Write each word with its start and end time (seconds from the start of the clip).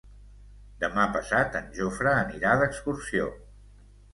Demà 0.83 1.03
passat 1.17 1.57
en 1.61 1.69
Jofre 1.81 2.17
anirà 2.25 2.57
d'excursió. 2.63 3.29